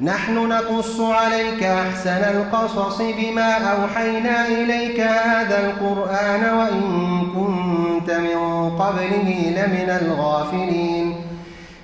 [0.00, 6.82] نحن نقص عليك أحسن القصص بما أوحينا إليك هذا القرآن وإن
[7.34, 11.14] كنت من قبله لمن الغافلين.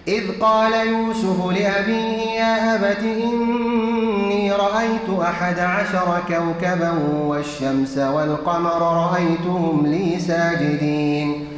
[0.09, 6.93] إذ قال يوسف لأبيه يا أبت إني رأيت أحد عشر كوكبا
[7.27, 11.50] والشمس والقمر رأيتهم لي ساجدين.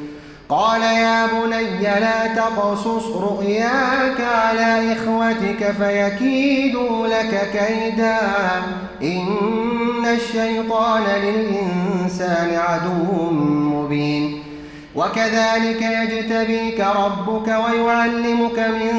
[0.49, 8.19] قال يا بني لا تقصص رؤياك على إخوتك فيكيدوا لك كيدا.
[9.03, 14.43] إن الشيطان للإنسان عدو مبين.
[14.95, 18.95] وكذلك يجتبيك ربك ويعلمك من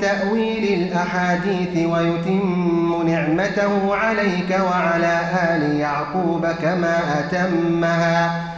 [0.00, 8.57] تأويل الأحاديث ويتم نعمته عليك وعلى آل يعقوب كما أتمها.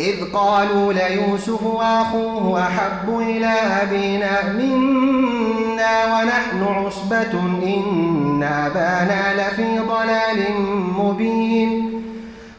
[0.00, 7.32] إذ قالوا ليوسف وأخوه أحب إلى أبينا منا ونحن عصبة
[7.64, 10.60] إن أبانا لفي ضلال
[10.98, 12.02] مبين.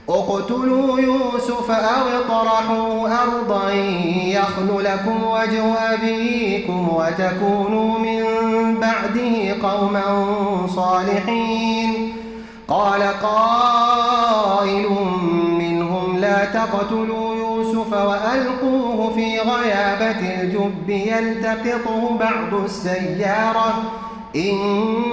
[0.10, 3.72] اقتلوا يوسف أو اطرحوا أرضا
[4.26, 8.24] يخل لكم وجه أبيكم وتكونوا من
[8.80, 10.28] بعده قوما
[10.76, 12.14] صالحين.
[12.68, 14.86] قال قائل
[16.46, 23.84] تقتلوا يوسف وألقوه في غيابة الجب يلتقطه بعض السيارة.
[24.36, 24.58] إن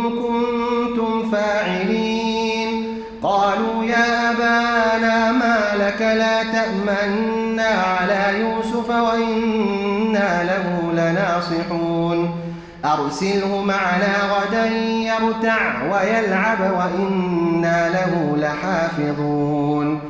[0.02, 2.86] كنتم فاعلين.
[3.22, 12.30] قالوا يا أبانا ما لك لا تأمنا على يوسف وإنا له لناصحون.
[12.84, 20.09] أرسله معنا غدا يرتع ويلعب وإنا له لحافظون.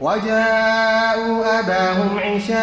[0.00, 2.56] وجاءوا أباهم عشاء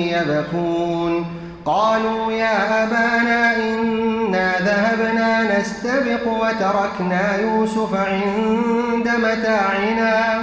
[0.00, 1.26] يبكون.
[1.64, 10.42] قالوا يا أبانا إنا ذهبنا نستبق وتركنا يوسف عند متاعنا.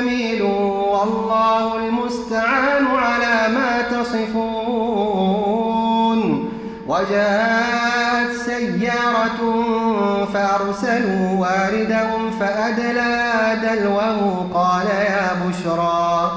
[0.00, 5.30] جميل والله المستعان على ما تصفون.
[6.86, 9.40] وجاءت سيارة
[10.34, 16.30] فأرسلوا واردهم فأدلى دلوه قال يا بشرى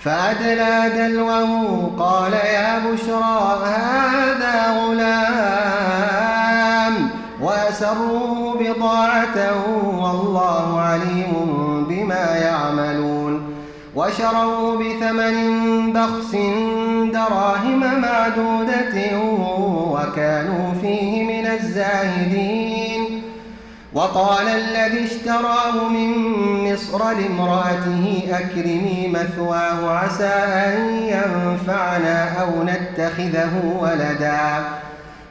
[0.00, 6.14] فأدلى دلوه قال يا بشرى هذا غلام
[7.40, 9.36] وأسروه بضاعة
[9.98, 11.63] والله عليم
[12.04, 13.54] بما يعملون
[13.94, 16.32] وشروا بثمن بخس
[17.12, 19.18] دراهم معدودة
[19.90, 23.22] وكانوا فيه من الزاهدين
[23.94, 26.12] وقال الذي اشتراه من
[26.72, 34.64] مصر لامرأته أكرمي مثواه عسى أن ينفعنا أو نتخذه ولدا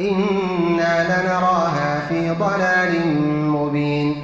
[0.00, 3.06] إنا لنراها في ضلال
[3.50, 4.14] مبين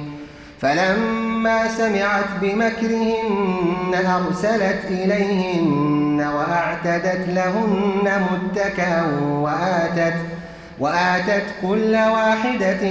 [0.59, 10.15] فلما سمعت بمكرهن أرسلت إليهن وأعتدت لهن متكأ وآتت
[10.79, 12.89] وآتت كل واحدة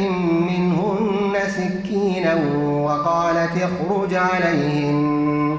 [0.48, 2.34] منهن سكينا
[2.64, 5.58] وقالت اخرج عليهن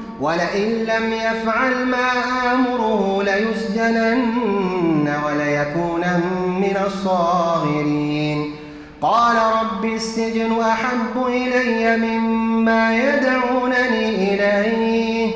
[0.21, 2.11] ولئن لم يفعل ما
[2.53, 8.55] آمره ليسجنن وليكونن من الصاغرين.
[9.01, 15.31] قال رب السجن أحب إلي مما يدعونني إليه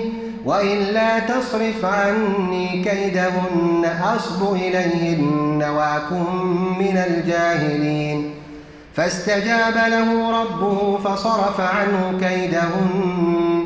[0.45, 6.45] وإلا تصرف عني كيدهن أصب إليهن وأكن
[6.79, 8.31] من الجاهلين.
[8.93, 13.65] فاستجاب له ربه فصرف عنه كيدهن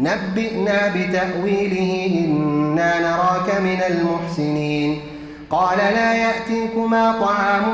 [0.00, 5.00] نبئنا بتأويله إنا نراك من المحسنين.
[5.50, 7.64] قال لا يأتيكما طعام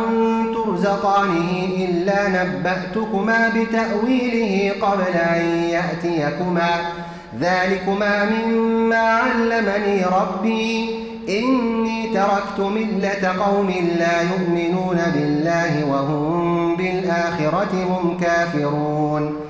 [0.54, 6.70] ترزقانه إلا نبأتكما بتأويله قبل أن يأتيكما.
[7.40, 10.90] ذلكما مما علمني ربي.
[11.28, 19.49] إني تركت ملة قوم لا يؤمنون بالله وهم بالآخرة هم كافرون.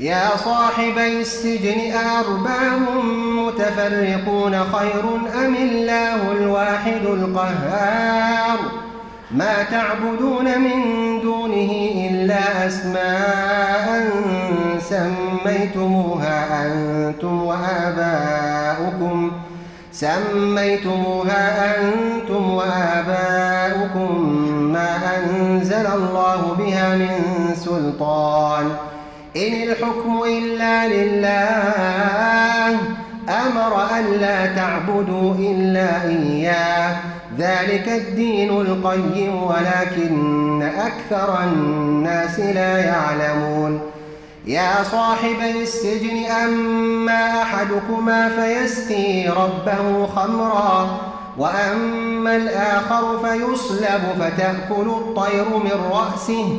[0.00, 2.80] يا صاحبي السجن أرباب
[3.36, 5.04] متفرقون خير
[5.44, 8.58] أم الله الواحد القهار؟
[9.30, 10.80] ما تعبدون من
[11.20, 11.72] دونه
[12.10, 14.10] إلا أسماء
[14.80, 19.32] سميتموها أنتم وآباؤكم.
[19.92, 24.28] سميتموها أنتم وآباؤكم.
[24.72, 27.14] ما أنزل الله بها من
[27.54, 28.89] سلطان.
[29.36, 32.78] إن الحكم إلا لله
[33.28, 36.96] أمر ألا تعبدوا إلا إياه.
[37.38, 43.80] ذلك الدين القيم ولكن أكثر الناس لا يعلمون.
[44.46, 51.00] يا صاحبي السجن أما أحدكما فيسقي ربه خمرا
[51.38, 56.58] وأما الآخر فيصلب فتأكل الطير من رأسه.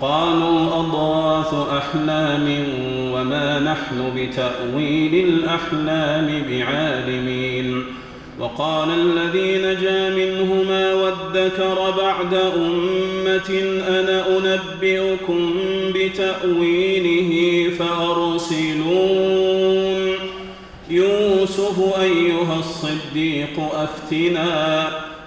[0.00, 2.64] قالوا أضغاث أحلام
[3.14, 7.84] وما نحن بتأويل الأحلام بعالمين.
[8.40, 13.50] وقال الذي نجا منهما وادكر بعد أمة
[13.88, 15.54] أنا أنبئكم
[15.94, 19.20] بتأويله فأرسلون.
[20.90, 25.09] يوسف أيها الصديق أفتنا.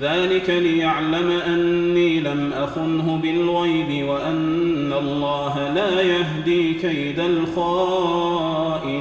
[0.00, 8.96] ذلك ليعلم أني لم أخنه بالغيب وأن الله لا يهدي كيد الخائنين.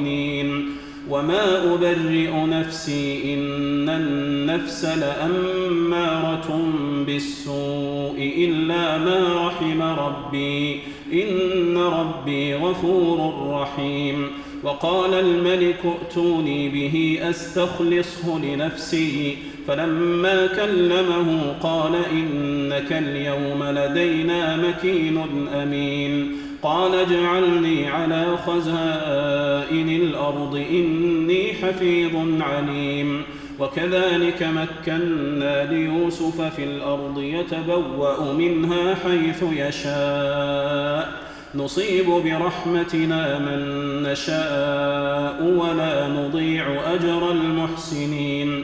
[1.09, 6.69] وما أبرئ نفسي إن النفس لأمارة
[7.07, 10.79] بالسوء إلا ما رحم ربي.
[11.13, 14.27] إن ربي غفور رحيم.
[14.63, 19.37] وقال الملك ائتوني به أستخلصه لنفسي.
[19.67, 25.17] فلما كلمه قال إنك اليوم لدينا مكين
[25.61, 26.37] أمين.
[26.61, 33.21] قال اجعلني على خزائن الأرض إني حفيظ عليم.
[33.59, 41.25] وكذلك مكنا ليوسف في الأرض يتبوأ منها حيث يشاء.
[41.55, 43.59] نصيب برحمتنا من
[44.03, 48.63] نشاء ولا نضيع أجر المحسنين.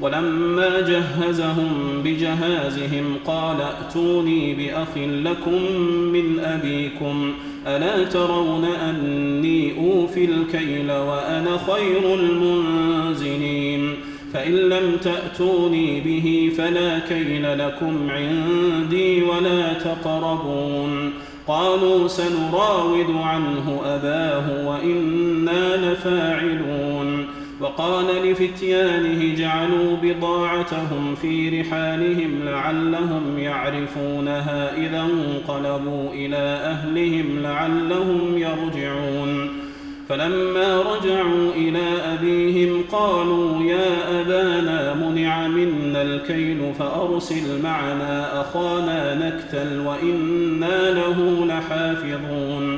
[0.00, 5.62] ولما جهزهم بجهازهم قال ائتوني بأخ لكم
[6.12, 7.32] من أبيكم
[7.66, 13.94] ألا ترون أني أوفي الكيل وأنا خير المنزلين؟
[14.34, 21.12] فإن لم تأتوني به فلا كيل لكم عندي ولا تقربون.
[21.46, 26.77] قالوا سنراود عنه أباه وإنا لفاعلون.
[27.60, 39.50] وقال لفتيانه جعلوا بضاعتهم في رحالهم لعلهم يعرفونها إذا انقلبوا إلى أهلهم لعلهم يرجعون.
[40.08, 50.90] فلما رجعوا إلى أبيهم قالوا يا أبانا منع منا الكيل فأرسل معنا أخانا نكتل وإنا
[50.90, 52.77] له لحافظون.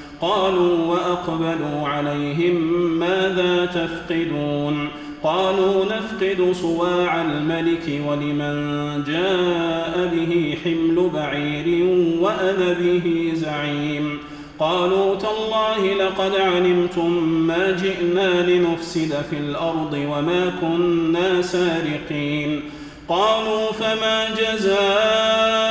[0.21, 2.55] قالوا وأقبلوا عليهم
[2.99, 4.87] ماذا تفقدون؟
[5.23, 11.85] قالوا نفقد صواع الملك ولمن جاء به حمل بعير
[12.19, 14.19] وأنا به زعيم.
[14.59, 22.61] قالوا تالله لقد علمتم ما جئنا لنفسد في الأرض وما كنا سارقين.
[23.09, 25.70] قالوا فما جزاؤه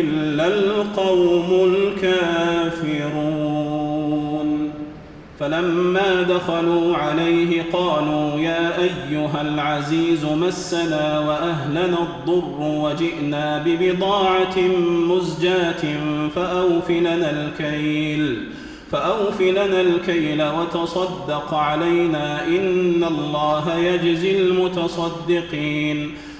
[0.00, 3.38] إلا القوم الكافرون.
[5.40, 14.58] فلما دخلوا عليه قالوا يا أيها العزيز مسنا وأهلنا الضر وجئنا ببضاعة
[15.08, 15.84] مزجاة
[16.34, 18.48] فأوف لنا الكيل
[18.92, 26.14] فأوف لنا الكيل وتصدق علينا إن الله يجزي المتصدقين.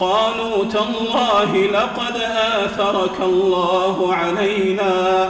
[0.00, 5.28] قالوا تالله لقد آثرك الله علينا.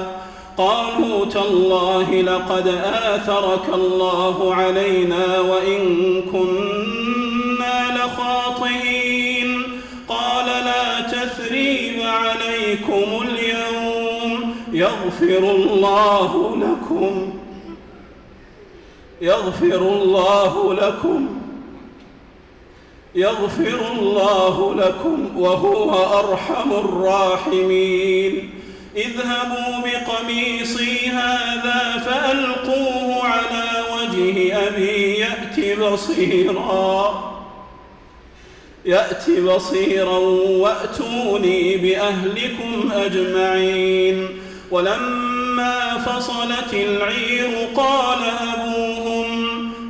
[0.57, 5.81] قالوا تالله لقد آثرك الله علينا وإن
[6.23, 9.63] كنا لخاطئين.
[10.09, 14.57] قال لا تثريب عليكم اليوم.
[14.73, 17.33] يغفر الله لكم.
[19.23, 21.36] يغفر الله لكم.
[23.17, 28.51] يغفر الله لكم وهو أرحم الراحمين.
[28.97, 37.27] اذهبوا بقميصي هذا فألقوه على وجه أبي يأت بصيرا
[38.85, 40.19] يأت بصيرا
[40.63, 44.29] وأتوني بأهلكم أجمعين.
[44.71, 48.19] ولما فصلت العير قال
[48.55, 49.26] أبوهم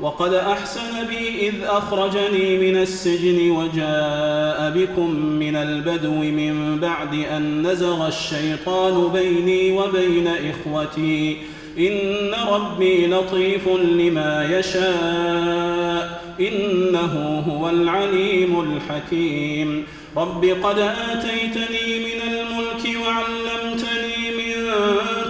[0.00, 8.08] وقد أحسن بي إذ أخرجني من السجن وجاء بكم من البدو من بعد أن نزغ
[8.08, 11.36] الشيطان بيني وبين إخوتي.
[11.78, 16.22] إن ربي لطيف لما يشاء.
[16.40, 19.86] إنه هو العليم الحكيم.
[20.16, 24.54] رب قد آتيتني من الملك وعلمتني من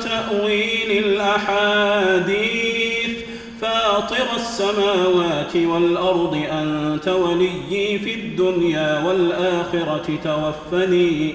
[0.01, 2.38] تأويل الأحاديث.
[4.61, 11.35] السماوات والأرض أنت وليي في الدنيا والآخرة توفني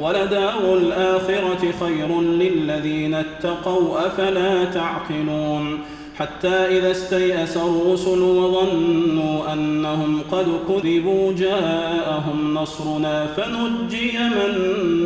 [0.00, 5.78] ولدار الآخرة خير للذين اتقوا أفلا تعقلون؟
[6.18, 14.52] حتى إذا استيأس الرسل وظنوا أنهم قد كذبوا جاءهم نصرنا فنجي من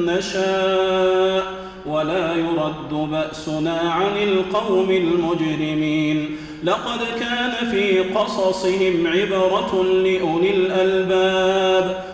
[0.07, 1.45] نشاء
[1.87, 6.37] ولا يرد بأسنا عن القوم المجرمين.
[6.65, 12.14] لقد كان في قصصهم عبرة لأولي الألباب